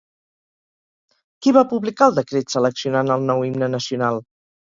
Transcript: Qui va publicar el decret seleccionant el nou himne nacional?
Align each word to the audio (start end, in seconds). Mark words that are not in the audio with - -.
Qui 1.43 1.53
va 1.57 1.63
publicar 1.75 2.07
el 2.11 2.17
decret 2.21 2.55
seleccionant 2.55 3.15
el 3.17 3.27
nou 3.31 3.47
himne 3.49 3.73
nacional? 3.77 4.19